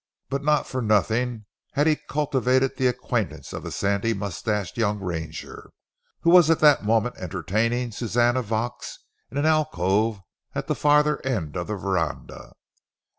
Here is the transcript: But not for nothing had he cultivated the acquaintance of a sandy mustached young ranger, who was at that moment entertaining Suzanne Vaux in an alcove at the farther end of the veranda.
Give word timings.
But 0.29 0.43
not 0.43 0.65
for 0.65 0.81
nothing 0.81 1.45
had 1.73 1.85
he 1.85 1.95
cultivated 1.95 2.75
the 2.75 2.87
acquaintance 2.87 3.53
of 3.53 3.65
a 3.65 3.69
sandy 3.71 4.15
mustached 4.15 4.75
young 4.75 4.99
ranger, 4.99 5.69
who 6.21 6.31
was 6.31 6.49
at 6.49 6.57
that 6.57 6.83
moment 6.83 7.17
entertaining 7.17 7.91
Suzanne 7.91 8.33
Vaux 8.41 8.97
in 9.29 9.37
an 9.37 9.45
alcove 9.45 10.19
at 10.55 10.65
the 10.65 10.73
farther 10.73 11.23
end 11.23 11.55
of 11.55 11.67
the 11.67 11.75
veranda. 11.75 12.53